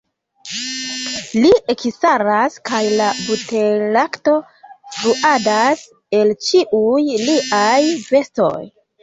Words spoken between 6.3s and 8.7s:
ĉiuj liaj vestoj.